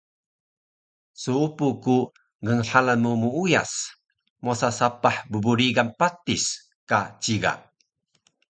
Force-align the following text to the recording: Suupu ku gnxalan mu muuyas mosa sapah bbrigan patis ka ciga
Suupu 1.21 1.67
ku 1.83 1.97
gnxalan 2.47 2.99
mu 3.05 3.11
muuyas 3.21 3.71
mosa 4.43 4.69
sapah 4.79 5.15
bbrigan 5.31 5.89
patis 5.99 6.43
ka 6.89 6.99
ciga 7.23 7.53